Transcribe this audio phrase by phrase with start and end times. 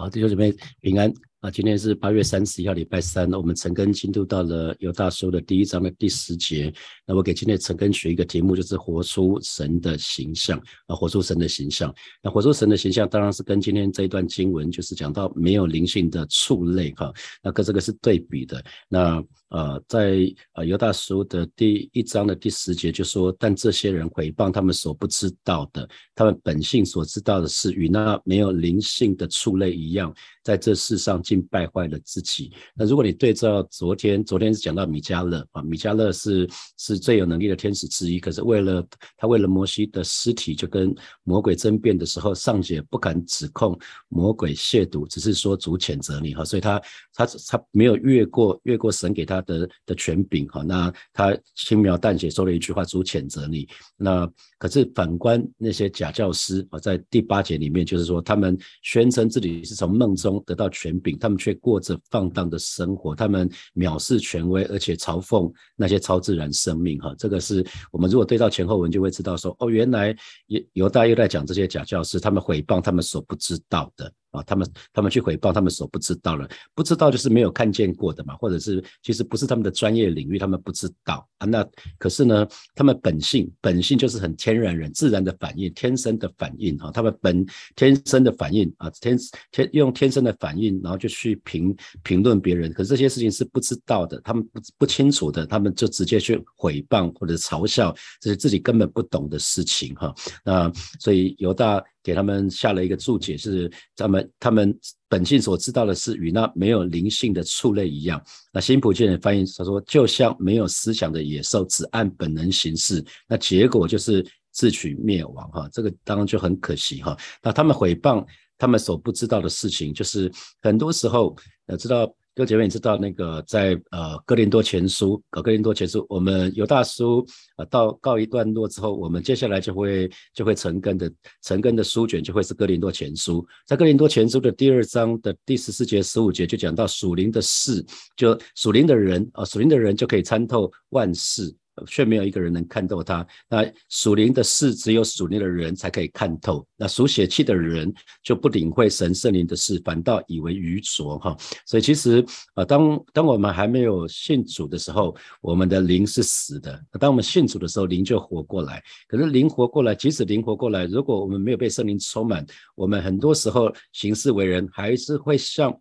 [0.00, 0.50] 好，弟兄姊妹
[0.80, 1.12] 平安。
[1.40, 1.50] 啊！
[1.50, 3.32] 今天是八月三十一号，礼拜三。
[3.32, 6.70] 我们陈根进度到了犹大书的第一章的第十节。
[7.06, 11.94] 那我给今天陈根取一个题目，就是活出神的形象啊，活出神的形象。
[12.22, 17.10] 那活出神的形象，当然是跟今天这一段经文，就是讲到没有灵性的畜类哈。
[17.42, 18.62] 那跟这个是对比的。
[18.86, 30.14] 那呃，在呃犹大书的第一章的第十节就说，但这些人毁谤他们所不知道的，他们本性所知道的是与那没有灵性的畜类一样，
[30.44, 32.52] 在这世上竟败坏了自己。
[32.74, 36.48] 那如果你对照昨天，昨天是讲到米迦勒啊，米迦勒是
[36.78, 46.80] 是最有能力的天使之一，可是为了他为了摩西的尸体就跟魔鬼争辩的时候，上姐不敢指控魔鬼亵渎，只是说主谴责你哈，所以他
[47.12, 49.40] 他他没有越过越过神给他。
[49.42, 53.66] 的的权柄哈，那他轻描淡写说了一句话，主谴责你。
[53.96, 67.14] 那可是反观那些假教师啊，在第八节里面就是说，他们宣称自己是从梦中得到权柄，他们却过着放荡的生活，他们藐视权威，而且嘲讽那些超自然生命哈。
[67.18, 74.12] 这个是我们如果对照前后文就会知道说，哦，原来犹犹大又在讲这些假教师，他们诽谤他们所不知道的。
[74.30, 81.46] 啊，他们他们去回报他们所不知道了，不知道就是没有看见过的嘛，或者是其实不是他们的专业领域，他们不知道啊。
[81.46, 81.66] 那
[81.98, 86.90] 可是呢，他们本性本性就是很天然人自然的反应，天生的反应哈。
[86.90, 89.18] 他们本天生的反应啊，天
[89.50, 92.72] 天用天生的反应，然后就去评评论别人。
[92.72, 100.14] 可是这些事情是不知道的，他们不不清楚的，他们就直接去毁谤或者嘲笑这些自己根本不懂的事情哈。
[100.44, 101.82] 那所以犹大。
[102.02, 108.22] 给他们下了一个注解，是他们他们本性所知道的是与那没有灵性的畜类一样。
[108.52, 115.68] 那新普健的翻译他说，就像没有思想的野兽，只按本能行事，那结果就是自取灭亡哈。
[115.72, 117.16] 这个当然就很可惜哈。
[117.42, 118.24] 那他们毁谤
[118.58, 120.30] 他们所不知道的事情，就是
[120.62, 122.12] 很多时候呃知道。
[122.32, 137.84] 各位姐妹，你知道那个在呃哥林多前书，搞哥林多前书，我们犹大书呃到告一段落之后，我们接下来就会就会成根的成根的书卷就会是哥林多前书，在哥林多前书的第二章的第十四节十五节就讲到属灵的事，
[138.16, 141.52] 就属灵的人啊，属灵的人就可以参透万事。
[141.86, 143.26] 却没有一个人能看透他。
[143.48, 146.66] 那属灵的事，只有属灵的人才可以看透。
[146.76, 147.92] 那属血气的人
[148.22, 151.36] 就不领会神圣灵的事，反倒以为愚拙哈。
[151.66, 152.24] 所以其实
[152.54, 158.82] 啊，当当我们还没有信主的时候，我们的灵是死的；当我们信主的时候，灵就活过来。
[159.08, 165.76] 可是灵活过来，即使灵活过来，如果我们没有被圣灵充满，我们很多时候行事为人还是会像。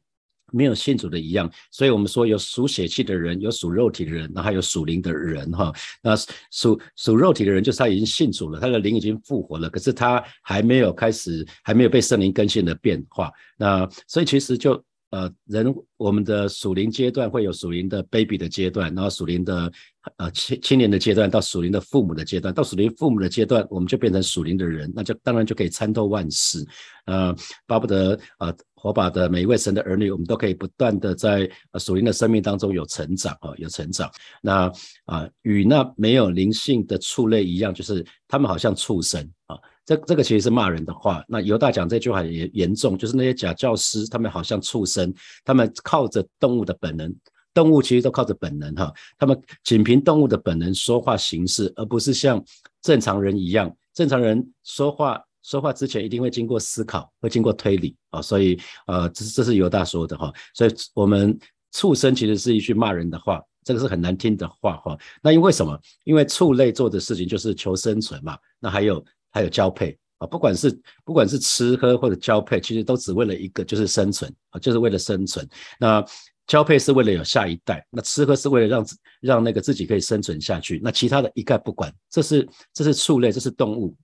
[0.52, 5.74] 没有信主的一样，所以我们说有属血气的人，有属肉体的人，然后还有属灵的人哈。
[6.02, 6.16] 那
[6.52, 13.32] 属属肉体的人，就是他已经信主了，他的灵已经复活了，可是他还没有开始，还没有被圣灵更新的变化。
[13.58, 19.72] 那所以其实就呃人我们的属灵阶段会有属灵的 baby 的阶段，然后属灵的
[20.18, 26.66] 呃青青年的阶段，到属灵的父母的阶段，到属灵父母的阶段，我们就变成属灵的人，那就当然就可以参透万事，
[27.06, 27.36] 呃，
[27.68, 28.56] 巴不得呃。
[28.82, 34.10] 火把的每一位神的儿女，我们都可以不断的在属灵的生命当中有成长啊，有成长。
[34.42, 34.72] 那
[35.04, 39.58] 啊，与那没有灵性的畜类一样，就是他们好像畜生啊。
[39.86, 41.22] 这这个其实是骂人的话。
[41.28, 45.14] 那犹大讲这句话也严重，就是那些假教师，他们好像畜生，
[45.44, 47.14] 他们靠着动物的本能，
[47.54, 52.42] 动物其实都靠着本能哈，他们仅凭动物的本能说话行事，而不是像
[52.82, 55.22] 正常人一样，正常人说话。
[55.44, 61.38] 说话之前一定会经过思考，会经过推理啊，所以呃，这是这是犹大说的哈，所以我们
[61.72, 64.98] 畜生其实是一句骂人的话，这个是很难听的话哈。
[65.22, 65.80] 那因为什么？
[66.04, 68.38] 因为畜类做的事情就是求生存嘛。
[68.60, 75.48] 那还有还有交配啊，不管是不管是吃喝或者交配，其实都只为了一个，就是生存啊，就是为了生存。
[75.80, 76.04] 那
[76.48, 78.86] 交配是为了有下一代，那吃喝是为了让
[79.22, 80.82] 让那个自己可以生存下去。
[80.84, 83.96] 那其他的一概不管，这是这是畜类，这是动物。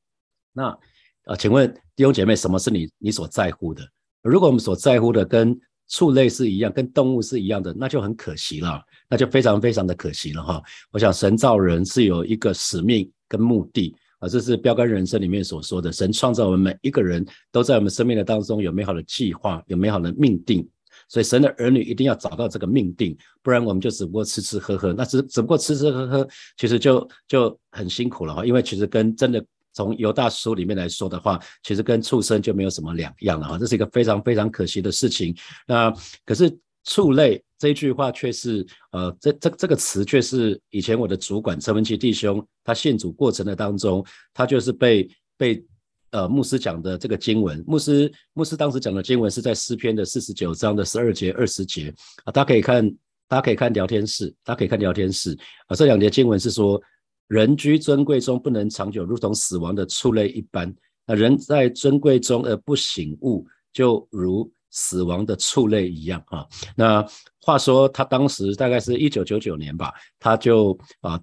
[0.53, 0.77] 那
[1.25, 3.83] 啊，请问弟兄姐妹，什么是你你所在乎的？
[4.21, 8.79] 如果我们所在乎的跟畜类是一样，跟动物是一样的，那就很可惜了，
[9.09, 10.61] 那就非常非常的可惜了哈。
[10.91, 20.67] 我想神造人是有一个使命跟目的啊，这是标杆人生里面所说的，神创造我们每一个人都在我们生命的当中有美好的计划，有美好的命定，
[21.09, 29.43] 所以神的儿女一定要找到这个命定，不然我们就只不过吃吃喝喝，那只只不过吃吃喝喝，其实就就很辛苦了哈，因为其实跟真的。
[29.75, 35.35] 从犹大书里面来说的话，其实跟畜生就没有什么两样了哈，这是一个非常非常可惜的事情。
[35.67, 35.93] 那
[36.25, 45.65] 可是畜类这一句话却是，呃，这这这个词却是以前我的主管陈文琪弟兄他信主过程的当中，他就是被被
[46.11, 51.93] 呃牧师讲的这个经文，牧师牧师当时讲的经文是在诗篇的四十九章的十二节二十节。
[52.23, 52.89] 啊，大家可以看，
[53.27, 55.37] 大家可以看聊天室，大家可以看聊天室。
[55.67, 56.79] 啊，这两节经文是说，
[57.27, 60.73] 人居尊贵中不能长久，如同死亡的畜类一般。
[61.05, 66.45] 那人在尊贵中而不醒悟，就如死亡的畜类一样啊。
[66.75, 67.05] 那
[67.41, 71.19] 话说他当时大概是一九九九年吧，他就啊。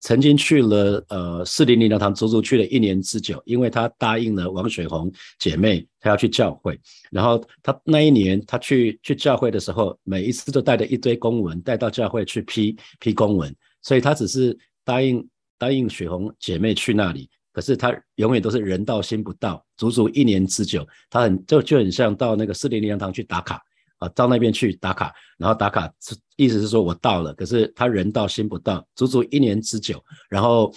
[0.00, 5.10] 曾经去了呃四零零疗堂，足足去了一年之久，因为他答应了王雪红
[5.40, 6.78] 姐妹，她要去教会。
[7.10, 13.52] 然后他那一年他去去教会的时候，每一次都带着一堆公文带到教会去批批公文，
[13.82, 14.56] 所以他只是
[14.88, 23.60] 答应答应雪红姐妹去那里，可是她永远都是人到心不到，足足一年之久，她很就就很像到那个四零零堂去打卡。
[23.98, 25.92] 啊，到那边去打卡，然后打卡
[26.36, 30.00] 意思是说我到了，可是她人到心不到，足足一年之久。
[30.30, 30.72] 然后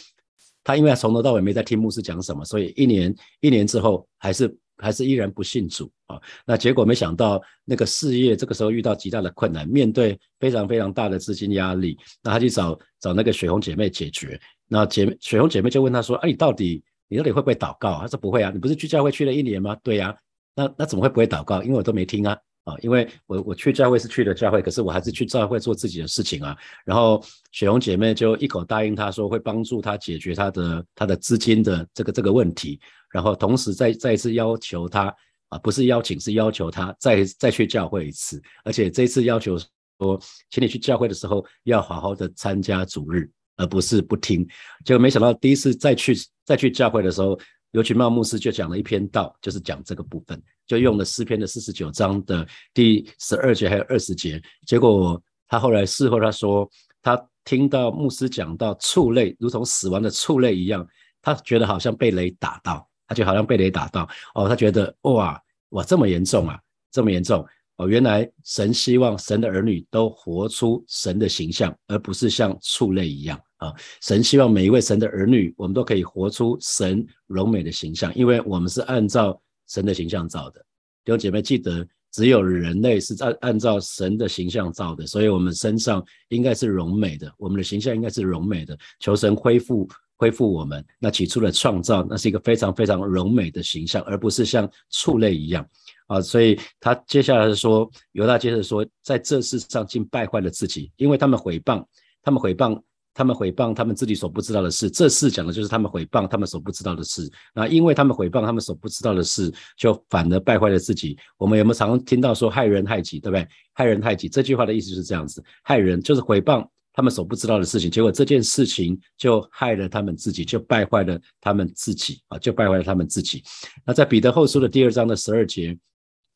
[0.63, 4.47] 他因为从头到尾没在听牧师讲什么，所以一年一年之后还是
[4.81, 6.19] 还是依然不信主啊。
[6.45, 14.39] 那结果没想到那个事业这个时候遇到极大的困难，面对非常非常大的资金压力，那他去找找那个雪红姐妹解决。
[14.67, 20.15] 那姐雪红姐妹就问他说：“啊，你到底你到底会不会祷告？”他说：“不会啊，你不是去教会去了一年吗？”对呀，
[20.55, 21.61] 那那怎么会不会祷告？
[21.63, 22.37] 因为我都没听啊。
[22.63, 26.55] 啊，因为我我去教会是去了教会，可是我还是去教会做自己的事情啊。
[26.85, 32.79] 然后雪红姐妹就一口答应他说会帮助他解决他的他的资金的这个这个问题，
[33.11, 35.13] 然后同时再再一次要求他
[35.49, 39.57] 啊，不是邀请是要求他再再去教会一次，而且这次要求
[39.99, 40.19] 说，
[40.51, 44.47] 请你去教会的时候要好好的参加主日，而不是不听。
[44.85, 46.15] 结果没想到第一次再去
[46.45, 47.39] 再去教会的时候。
[47.73, 50.37] 尤其茂牧师就讲了一篇道，就是讲这个部分，
[50.71, 54.41] 就用了诗篇的四十九章的第十二节还有二十节。
[54.65, 56.69] 结果他后来事后他说，
[57.01, 60.87] 他听到牧师讲到畜类如同死亡的畜类一样，
[61.21, 65.37] 他觉得好像被雷打到，他就好像被雷打到哦，他觉得哇
[65.71, 66.57] 哇这么严重啊，
[66.89, 67.45] 这么严重
[67.75, 73.37] 哦，原来神希望神的儿女都活出神的形象，而不是像畜类一样。
[73.57, 79.37] 啊，神希望每一位神的儿女，我们都可以活出神荣美的形象，因为我们是按照
[79.71, 80.59] 神的形象造的。
[81.05, 88.77] 弟兄姐妹，记得只有人类是按按照神的形象造的，所以我们身上应该是荣美的，我们的形象应该是荣美的。
[88.99, 89.87] 求神恢复
[90.17, 90.85] 恢复我们。
[90.99, 95.65] 那起初的创造，那是一个非常非常荣美的形象，而不是像畜类一样
[96.07, 96.21] 啊。
[96.21, 101.83] 所以他接下来说，犹大接着说，在这世上竟败坏了自己，因为他们毁谤，
[102.21, 102.79] 他们毁谤。
[103.13, 107.29] 他们毁谤他们自己所不知道的事，这事讲的就是他们毁谤他们所不知道的事。
[107.53, 111.17] 那因为他们毁谤他们所不知道的事，就反而败坏了自己。
[111.37, 113.47] 我们有没有常常听到说害人害己，对不对？
[113.73, 123.43] 害人害己这句话的意思就是这样子，害人就是毁谤他们所不知道的事情，结果这件事情就害了他们自己，就败坏了他们自己啊，就败坏了他们自己。
[123.85, 125.77] 那在彼得后书的第二章的十二节。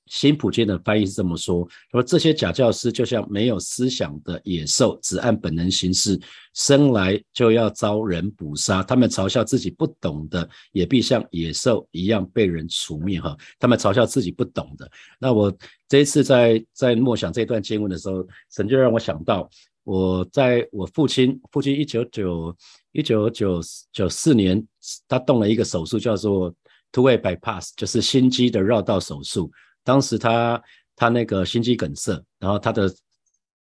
[0.08, 6.20] 新普京的翻译是这么说：说这些假教师就像没有思想的野兽，只按本能行事，
[6.54, 8.84] 生来就要遭人捕杀。
[8.84, 13.20] 他们嘲笑自己不懂的，也必像野兽一样被人除灭。
[13.20, 14.90] 哈，他们嘲笑自己不懂的。
[15.20, 15.52] 那我
[15.88, 19.50] 这一次在在默想这段经文的时候，神就让我想到，
[19.84, 22.56] 我在我父亲父亲一九九
[22.92, 23.60] 一九九
[23.92, 24.64] 九四年，
[25.08, 26.54] 他动了一个手术，叫做
[26.92, 29.52] two-way bypass，就是心肌的绕道手术。
[29.86, 30.62] 当时他
[30.98, 32.94] 他那个心肌梗塞，然后他的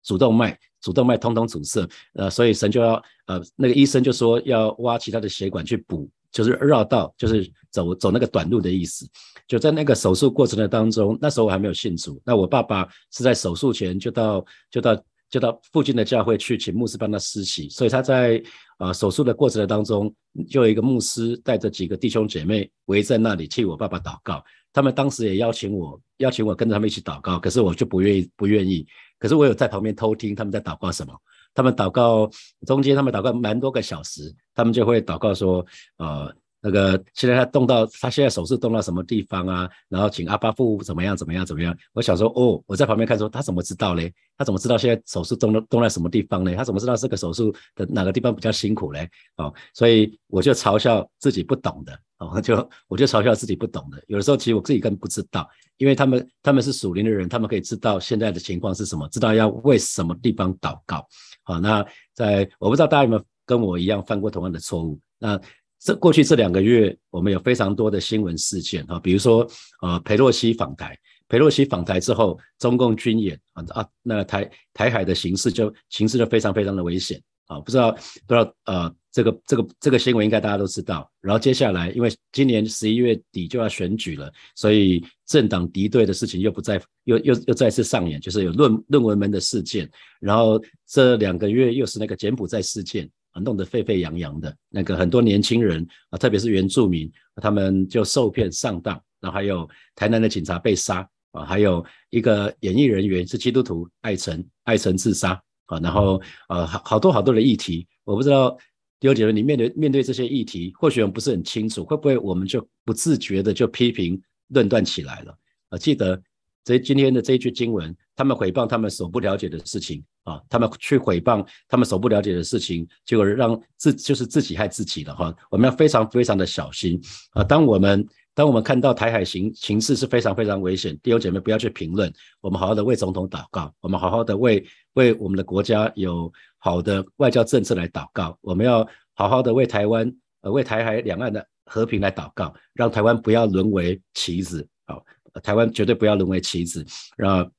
[0.03, 2.93] 主动脉主动脉通通阻塞，呃，所以神就要
[3.27, 9.07] 呃那个医生就说要挖其他的血管去补，就是绕道，就是走走那个短路的意思。
[9.47, 14.95] 就在那个手术过程的当中，那时候我还没有信主，那我爸爸是在手术前就到就到
[15.29, 18.41] 就到附近的教会去请牧师帮他施洗，所以他在
[18.77, 20.13] 啊手术的过程当中，
[20.49, 24.43] 就有一个牧师带着几个弟兄姐妹围在那里替我爸爸祷告。
[24.71, 28.85] 他们当时也邀请我，邀请我跟着他们一起祷告，可是我就不愿意，不愿意。
[29.17, 31.13] 可是我有在旁边偷听他们在祷告什么。
[31.53, 32.29] 他们祷告
[32.65, 35.65] 中间，他们祷告蛮多个小时，他们就会祷告说，
[35.97, 36.33] 呃。
[36.65, 39.69] 那个现在他动到他现在手是动到什么地方啊？
[39.87, 41.77] 然后请阿巴父怎么样怎么样怎么样？
[41.93, 44.11] 我想说哦，我在旁边看说他怎么知道嘞？
[44.35, 46.55] 他怎么知道现在手术动了动在什么地方呢？
[46.55, 49.07] 他怎么知道这个手术的哪个地方比较辛苦嘞？
[49.37, 54.03] 哦，所以我就嘲笑自己不懂的哦，就我就嘲笑自己不懂的。
[54.07, 61.07] 有的时候其实我自己根本不知道，因为他们他们是属灵的人，他们可以知道现在的情况是什么，知道要为什么地方祷告。
[61.43, 64.99] 好，那在我不知道大家有没有跟我一样犯过同样的错误？
[65.19, 65.39] 那。
[65.85, 69.47] 这过去这两个月，我们有非常多的新闻事件啊，比如说，
[69.83, 70.97] 呃，佩洛西访台，
[71.29, 77.91] 佩洛西访台之后，中共军演啊啊，那台台海的形势就形势就非常非常的危险啊，不知道
[78.25, 81.07] 不知道呃，这个这个这个新闻应该大家都知道。
[81.21, 89.87] 然后接下来，因为今年十一月底就要选举了，所以政党敌对的事情又不再又又又再次上演，就是有论论文门的事件。
[90.19, 94.55] 然后这两个月又是那个柬埔寨事件啊，弄得沸沸扬扬的。
[94.69, 98.99] 那个很多年轻人啊，特别是原住民，他们就受骗上当。
[99.19, 105.39] 然后还有台南的警察被杀啊，还有一个演艺人员是基督徒艾辰艾辰自杀。
[105.67, 108.55] 啊，然后呃，好好多好多的议题，我不知道
[108.99, 115.35] 弟兄姐，你面对面对这些议题，或许我们不是很清楚，会不会我们就不自觉的就批评论断起来了？
[115.69, 116.21] 啊，记得
[116.63, 125.33] 这今天的这一句经文，他们诽谤他们所不了解的事情啊，他们去诽谤他们所不了解的事情，结果让自就是自己害自己了哈。
[125.49, 126.99] 我们要非常非常的小心
[127.31, 128.05] 啊，当我们。
[128.37, 134.61] 当我们看到台海形形势是非常非常危险，弟兄姐妹不要去评论，我们好好的为总统祷告，我们好好的为
[134.95, 145.01] 为我们的国家有好的外交政策来祷告，我们要好好的为台湾呃为台海两岸的和平来祷告，让台湾不要沦为棋子，好，
[145.41, 146.85] 台湾绝对不要沦为棋子。
[147.15, 147.49] 让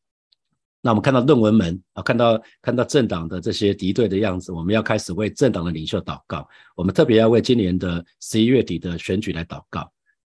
[0.86, 9.80] 那我们看到论文门啊，看到看到政党的这些敌对的样子，我们要开始为政党的领袖祷告，我们特别要为今年的十一月底的选举来祷告。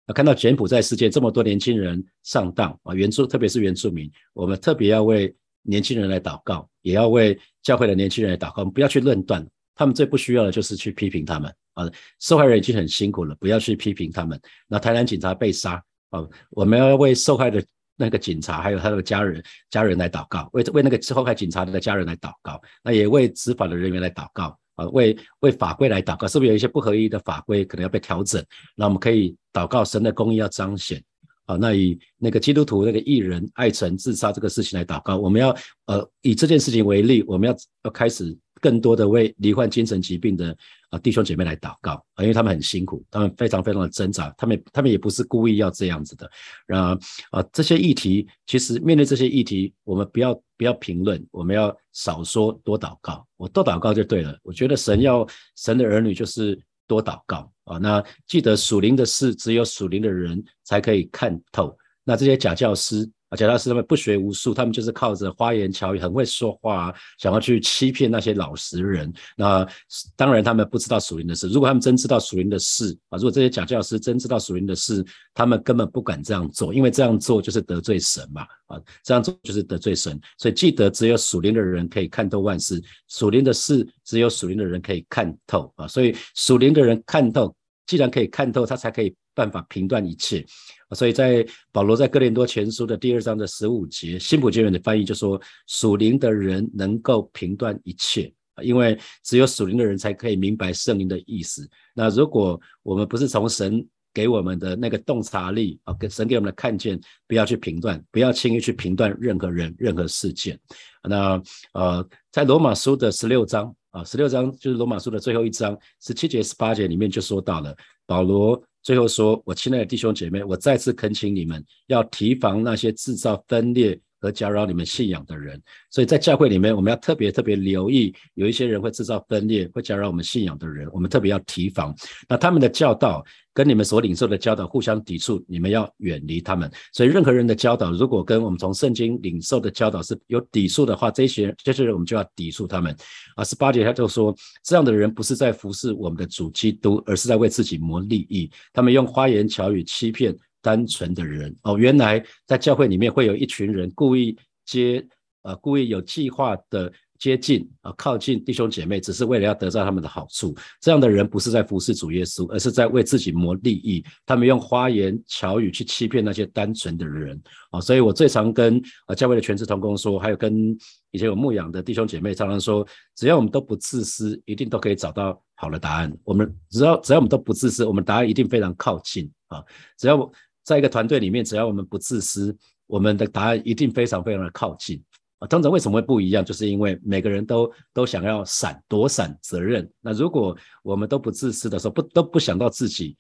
[0.05, 8.62] 啊，看到柬埔寨事件这么多年轻人上当啊，原住特别是原住民，我们特别要为年轻人来祷告，也要为教会的年轻人来祷告。
[8.62, 9.43] 我们不要去论断，
[9.74, 11.89] 他们最不需要的就是去批评他们啊。
[12.19, 14.39] 受害人已经很辛苦了，不要去批评他们。
[14.67, 17.60] 那台南警察被杀啊，我们要为受害的
[17.95, 24.57] 那个警察还有他的家人家人来祷告，为为那个受害警察的家人来祷告，那也为执法的人员来祷告。
[24.75, 28.43] 啊，为为法规来祷告，是不是有一些不合一的法规可能要被调整？
[28.75, 31.00] 那我们可以祷告神的公义要彰显。
[31.45, 38.35] 啊，那以那个基督徒那个艺人爱臣自杀这个事情来祷告，我们要呃以这件事情为例，我们要要开始。
[38.63, 40.55] 更多的为罹患精神疾病的
[40.89, 46.32] 啊弟兄姐妹来祷告啊，因为他们很辛苦，他们非常非常的挣扎，他们他们也不是故意要这样子的。
[46.65, 46.98] 然而
[47.32, 53.27] 啊，这些议题其实面对这些议题，我们不要不要评论，我们要少说多祷告。
[53.36, 54.39] 我多祷告就对了。
[54.43, 55.27] 我觉得神要
[55.58, 57.77] 神的儿女就是多祷告啊。
[57.77, 61.77] 那记得属灵的事，只有属灵的人才可以看透。
[62.05, 63.10] 那这些假教师。
[63.35, 69.11] 假教师他们不学无术，他们就是靠着花言巧语，很会说话，想要去欺骗那些老实人。
[69.35, 69.67] 那
[70.15, 71.47] 当然，他们不知道属灵的事。
[71.47, 78.45] 如果他们真知道属灵的事啊，如果这些假教师真知道属灵的事，他们根本不敢这样做，因为这样做就是得罪神嘛。
[78.67, 80.19] 啊，这样做就是得罪神。
[80.37, 85.87] 所以记得，只有属灵的人可以看透万事，属灵的事只有属灵的人可以看透啊。
[85.87, 87.53] 所以属灵的人看透，
[87.85, 90.45] 既然可以看透，他才可以办法评断一切。
[90.91, 101.67] 所以在保罗在哥林多前书的第二章的十五节，新普金人的翻译就说：属灵的人能够评断一切因为只有属灵的人才可以明白圣灵的意思。
[101.95, 103.83] 那如果我们不是从神
[104.13, 110.60] 给我们的那个洞察力啊，给神给我们的看见，不要去评断，不要轻易去评断任何人、任何事件。
[111.03, 111.41] 那
[111.74, 118.62] 呃，在罗马书的十六章啊，十六章就是罗马书的最后一章，十七节、十八节里面就说到了保罗。
[118.82, 125.61] 最后说，我亲爱的弟兄姐妹，我再次恳请你们要提防那些制造分裂和搅扰你们信仰的人。
[125.91, 131.93] 所以在教会里面，我们要特别特别留意，有一些人会制造分裂，会搅扰我们信仰的人，我们特别要提防。
[132.29, 133.21] 那他们的教导。
[133.55, 136.67] 跟你们所领受的教导互相抵触，你们要远离他们。
[136.91, 142.97] 所以，任何人的教导，如果跟我们从圣经领受的教导是有抵触的话，这些这些人我们就要抵触他们。
[143.35, 148.49] 啊，十八节他就说，这样的人不是在服侍我们的主基督，而是在为自己谋利益。
[148.73, 151.55] 他们用花言巧语欺骗单纯的人。
[151.62, 155.05] 哦，原来在教会里面会有一群人故意接，
[155.43, 156.91] 呃，故意有计划的。
[157.20, 160.53] 接近啊，靠近弟兄姐妹，只是为了要得到他们的好处。
[160.82, 164.03] 这样的人不是在服侍主耶稣，而是在为自己谋利益。
[164.25, 167.41] 他们用花言巧语去欺骗那些单纯的人
[167.72, 167.79] 啊。
[167.79, 170.77] 所以我最常跟啊教会的全职同工说，还有跟
[171.12, 176.13] 以前有牧养的弟兄姐妹常常说，只要我们都不自私，一定都可以找到好的答案。
[176.25, 179.63] 我们只要只要我们都不自私，我们答案一定非常靠近啊。
[179.98, 180.29] 只要
[180.63, 182.55] 在一个团队里面，只要我们不自私，
[182.88, 185.01] 我们的答案一定非常非常的靠近。
[185.39, 186.43] 啊通常为什么会不一样？
[186.43, 189.89] 就是因为每个人都都想要闪躲闪责任。
[190.00, 193.17] 那如果我们都不自私的时候，不都不想到自己，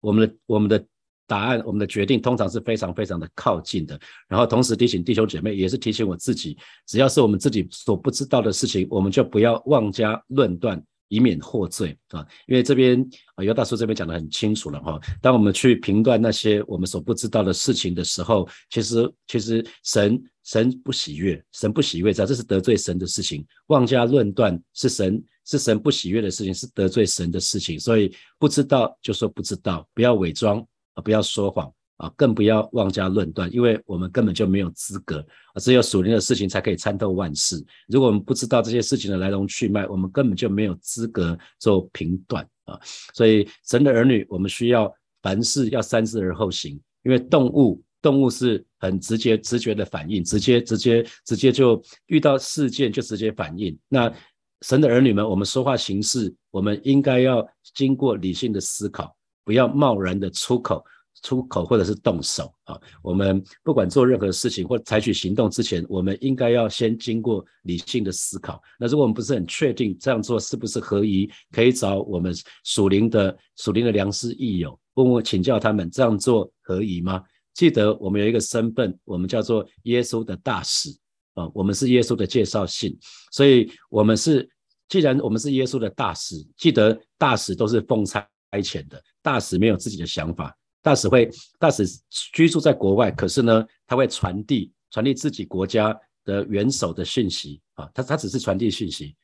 [0.00, 0.84] 我们的我们的
[1.26, 3.98] 答案，我们的决定，通常是非常非常的靠近的。
[4.28, 6.54] 然后同时提醒弟兄姐妹，也是提醒我自己，
[6.86, 10.84] 只要是我们自己所不知道的事情，我们就不要妄加论断。
[11.14, 12.26] 以免获罪啊！
[12.48, 13.00] 因为这边
[13.36, 15.00] 啊，尤大叔这边讲的很清楚了哈。
[15.22, 23.46] 当我们去评断那些我们所不知道的事情的时候，其实其实神神不喜悦，神不喜悦，这这是得罪神的事情。
[23.68, 27.78] 妄加论断是神是神不喜悦的事情，是得罪神的事情。
[27.78, 30.58] 所以不知道就说不知道，不要伪装
[30.94, 31.72] 啊，不要说谎
[32.04, 35.24] 啊，更不要妄加论断，因为我们根本就没有资格。
[35.56, 37.64] 只有属灵的事情才可以参透万事。
[37.88, 42.78] 如果我们不知道这些事情的来龙去脉，我们根本就没有资格做评断啊。
[43.14, 44.92] 所以神的儿女，我们需要
[45.22, 47.82] 凡事要三思而后行，因为动物。
[48.02, 53.74] 动物是很直接、直觉的反应，直接、直接、直接就遇到事件就直接反应。
[53.88, 54.12] 那
[54.60, 57.42] 神的儿女们，我们说话行事，我们应该要
[57.74, 60.84] 经过理性的思考，不要贸然的出口、
[61.22, 62.78] 出口或者是动手啊。
[63.02, 68.60] 我们不管做任何事情或采取行动之前，我们应该要先经过理性的思考。
[68.78, 77.22] 那如果我们不是很确定这样做是不是合宜，可以找我们属灵的属灵的良师益友，问问请教他们这样做可以吗？
[77.54, 80.90] 记得我们有一个身份，我们叫做耶稣的大使
[81.34, 82.98] 啊，我们是耶稣的介绍信，
[83.30, 84.48] 所以我们是，
[84.88, 90.52] 既然我们是耶稣的大使，记得大使都是奉差遣的，大使没有自己的想法，
[90.84, 91.84] 大使会，大使
[92.32, 99.16] 居住在国外，可是呢，他会传递传递自己国家的元首的讯息啊，他他只是传递讯息，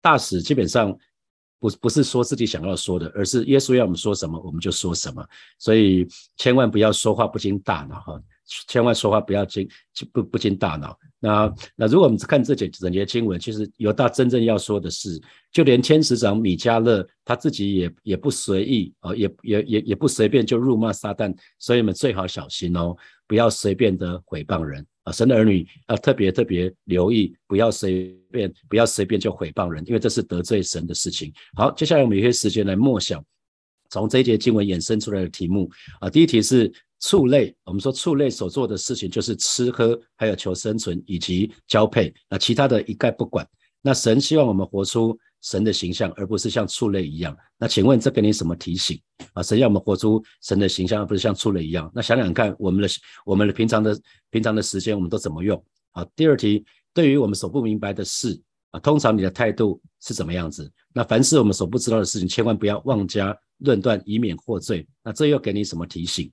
[0.00, 0.96] 大使基本上。
[1.60, 5.26] 不不是说自己想要说的，而是耶稣要我们说什么，我们就说什么。
[5.58, 8.22] 所以千万不要说话不经大脑哈，
[8.68, 9.68] 千万说话不要经
[10.12, 10.98] 不不经大脑。
[11.18, 15.20] 那那如果我们看这节整节经文，其实犹大真正要说的是，
[15.52, 22.94] 就连天使长米迦勒他自己也也不随意啊，也也也也不随便就辱骂撒旦，所以你们最好小心哦，
[23.26, 24.86] 不要随便的毁谤人。
[25.04, 31.30] 啊，神的儿女要特别特别留意，不要随便，不要随便就毁谤人，因为这是得罪神的事情。
[31.54, 33.22] 好，接下来我们有些时间来默想，
[33.90, 35.70] 从这一节经文衍生出来的题目
[36.00, 43.46] 啊，第一题是畜类，我们说畜类所做的事情就是吃喝，还有求生存以及交配，那其他的一概不管。
[43.82, 45.18] 那神希望我们活出。
[45.44, 47.36] 神的形象，而不是像畜类一样。
[47.58, 48.98] 那请问这给你什么提醒
[49.34, 49.42] 啊？
[49.42, 51.92] 神要我们活出神的形象，而不是像畜类一样。
[51.94, 52.88] 那想想看，我们的
[53.26, 53.94] 我们的平常的
[54.30, 56.02] 平常的时间，我们都怎么用啊？
[56.16, 60.72] 第二题，对于我们所不明白的事啊，通常你的态度是怎么样子？
[60.94, 64.88] 那凡是我们所不知道的事情，千万不要妄加论断，以免获罪。
[65.02, 66.32] 那这又给你什么提醒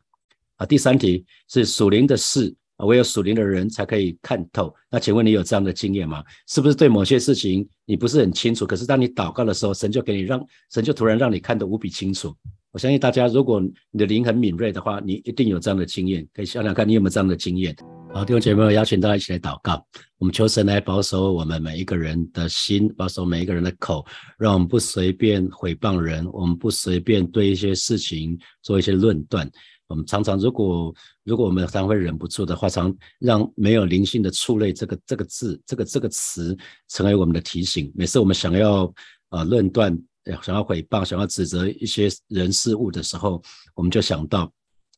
[0.61, 0.65] 啊？
[0.65, 2.53] 第三题是属灵的事。
[2.87, 4.73] 唯有属灵的人才可以看透。
[4.89, 6.23] 那请问你有这样的经验吗？
[6.47, 8.65] 是不是对某些事情你不是很清楚？
[8.65, 12.35] 可是当你祷告的时候，神就给你让神就突然让你看得无比清楚。
[12.71, 16.27] 我相信大家，如果你的灵很敏锐的话，你一定有这样的经验。
[16.33, 17.75] 可以想想看你有没有这样的经验。
[18.11, 19.85] 好，弟兄姐妹，邀请大家一起来祷告。
[20.17, 24.03] 我们求神来保守我们每一个人的心，保守每一个人的口，
[24.39, 29.49] 让我们不随便毁谤人，我们不随便对一些事情做一些论断。
[29.91, 37.91] 我们常常，如果如果我们常会忍不住的话，常让没有灵性的触类这个这个字，这个这个词成为我们的提醒。
[37.93, 38.91] 每次我们想要
[39.29, 39.95] 呃论断、
[40.41, 43.41] 想要诽谤、想要指责一些人事物的时候，
[43.75, 44.51] 我们就想到。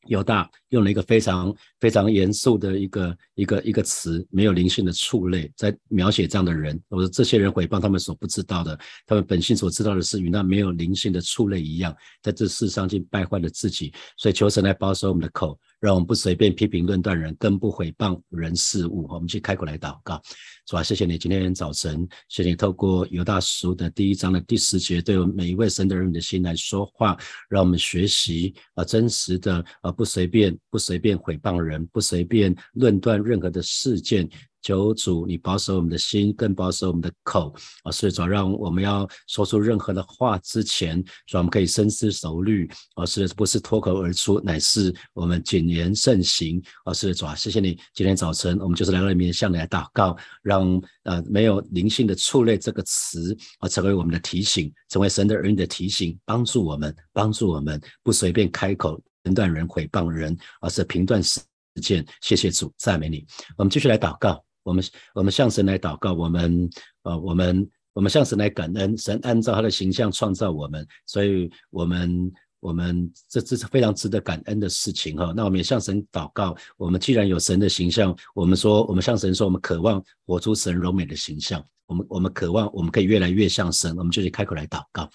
[0.08, 6.82] 犹大用了一个非常非常严肃的一个一个一个词，没有灵性的畜类，在描写这样的人。
[6.88, 13.94] 我说这些人诽谤他们所不知道的，他们本性所知道的事，与那没有灵性的畜类一样，在这世上竟败坏了自己。
[14.16, 15.60] 所以求神来保守我们的口。
[15.84, 19.06] 让我们不随便批评论断人，更不毁谤人事物。
[19.10, 20.22] 我们去开口来祷告，
[20.66, 27.18] 主啊，谢谢你今天早晨，谢谢你透过犹大书的第一章的第十节，对我们每一位神的人的心来说话，
[27.50, 34.30] 让我们学习啊，真实的啊，不随便不随便诽谤人，人不随便论断任何的事件。
[34.64, 37.92] 求主，你保守我们的心，更保守我们的口啊！
[37.92, 43.06] 是主，让我们要说出任何的话之前，主我们可以深思熟虑啊！
[43.06, 46.94] 是不是脱口而出，乃是我们谨言慎行啊！
[46.94, 61.42] 是主，谢谢你，今天早晨我们就是来到你面向你来祷告，让呃没有灵性的畜类这个词啊，成为我们的提醒，成为神的儿女的提醒，帮助我们，帮助我们不随便开口评断人、诽谤人，而是评断事
[61.82, 62.06] 见。
[62.22, 63.26] 谢谢主，赞美你。
[63.58, 64.44] 我们继续来祷告。
[64.64, 64.84] 我们
[65.14, 66.70] 我们向神来祷告，我们
[67.02, 72.32] 呃我们我们向神来感恩，神按照他的形象创造我们，所以我们
[72.62, 75.34] 我们这这是非常值得感恩的事情哈。
[75.36, 85.10] 那我们也向神祷告，我们既然有神的形象，我们说我们向神说，我们渴望活出神柔美的形象，我们我们渴望我们可以越来越像神，我们就去开口来祷告。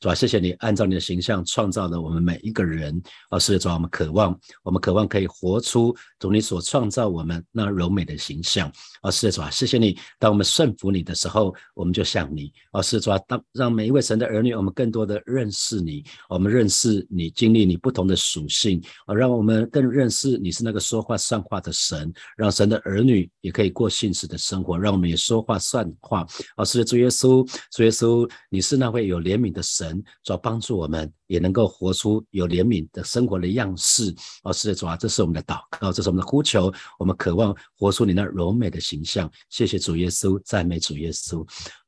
[0.00, 2.98] 主啊，谢谢你按照你的形象创造了我们每一个人。
[3.28, 8.72] 啊，是的主啊，我们渴望，我们渴望可以活出主你所创造我们那柔美的形象。
[9.02, 12.50] 啊，是的主啊，谢谢你，当我们顺服你的时候，我们就像你。
[12.70, 18.82] 啊，是的主啊，当让每一位神的儿女，我们更多的认识你，我们认识你，经历你不同的属性。
[19.04, 26.09] 啊，让我们更认识你是那个说话算话的神，让神的儿女也可以过信实的生活，让我们也说话算话。
[26.56, 31.12] 啊，是主耶稣，主耶稣，你是那位有怜悯的神，主要帮助我们。
[31.30, 39.30] 也能够活出有怜悯的生活的样式，哦，是的，主啊，这是我们的祷告，这是我们的呼求，我们渴望活出你那柔美的形象。
[39.48, 41.46] 谢谢主耶稣，赞美主耶稣。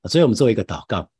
[0.08, 1.10] 所以我们做一个祷告。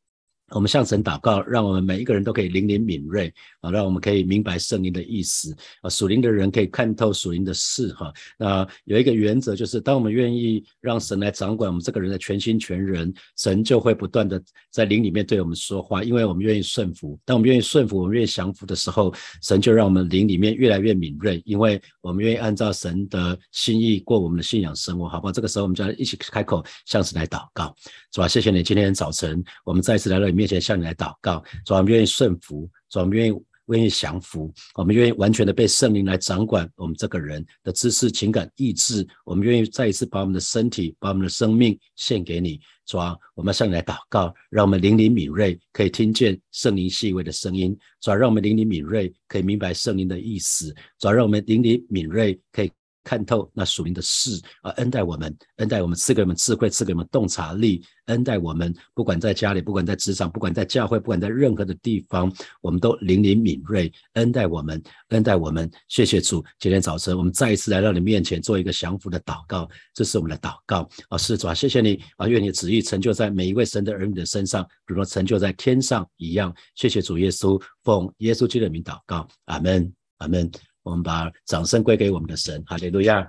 [0.54, 5.88] 我们向神祷告，让我们每一个人都可以灵灵敏锐啊，让我们可以明白圣灵的意思啊。
[5.88, 8.12] 属灵的人可以看透属灵的事哈。
[8.38, 17.18] 那有一个原则就是，当我们愿意让神来掌管我们这个人的全心全人，神就会不断的在灵里面对我们说话，因为我们愿意顺服。
[17.24, 19.12] 当我们愿意顺服，我们愿意降服的时候，
[19.42, 25.32] 神就让我们灵里面越来越敏锐，因为我们愿意按照神的心意过我们的信仰生活，好不好？
[25.32, 27.74] 这个时候我们就要一起开口向神来祷告，
[28.12, 28.28] 是吧？
[28.28, 39.06] 谢谢你，今天早晨我们再次来到你面面前向你来祷告，主，我们愿意顺服，主，我们愿意愿意降服，我们愿意完全的被圣灵来掌管我们这个人的知识、情感、意志。
[39.24, 52.72] 我们愿意再一次把我们的身体、把我们的生命献给你，主啊，我们向你来祷告，让我们灵灵敏锐，可以听见圣灵细微的声音，主啊，让我们灵灵敏锐，可以明白圣灵的意思，主啊，让我们灵灵敏锐，可以。
[53.04, 58.74] 看透那属灵的事啊，恩待我们，恩待我们，赐给我们智慧，赐给我们洞察力，恩待我们。
[58.94, 65.70] 不管在家里，不管在职场，不管在教会，不管在任何的地方，我们都灵灵敏锐，恩待我们，恩待我们。
[65.88, 69.68] 谢谢主，今天早晨我们再一次来到你面前，做一个降服的祷告。
[69.92, 76.54] 这是我们的祷告啊，是主啊，谢谢你啊，愿你的旨意成就在每一位神的儿女的身上，如同成就在天上一样。
[76.74, 80.50] 谢谢主耶稣，奉耶稣基督的名祷告，阿门，阿门。
[80.82, 83.26] 我们把掌声归给我们的神，哈利路亚！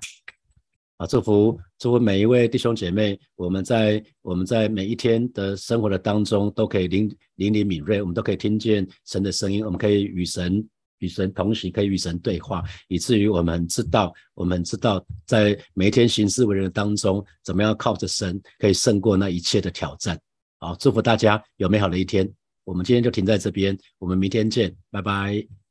[0.97, 10.63] 啊，祝福祝福每一位弟兄姐妹，我们在我们在每一天的生活的当中，都可以灵灵灵敏锐，我们都可以听见神的声音，我们可以与神
[10.99, 20.19] 与神同行，可以与神对话，以至于我们知道，我们知道在每一天行事为人当中，怎么样靠着神可以胜过那一切的挑战。
[20.59, 22.31] 好，祝福大家有美好的一天。
[22.65, 25.62] 我们今天就停在这边，我们明天见，拜拜。